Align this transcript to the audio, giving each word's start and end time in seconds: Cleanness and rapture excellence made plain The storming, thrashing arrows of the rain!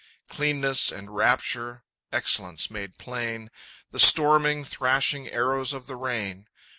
Cleanness 0.31 0.91
and 0.91 1.13
rapture 1.13 1.83
excellence 2.11 2.71
made 2.71 2.97
plain 2.97 3.51
The 3.91 3.99
storming, 3.99 4.63
thrashing 4.63 5.27
arrows 5.27 5.73
of 5.73 5.85
the 5.85 5.95
rain! 5.95 6.47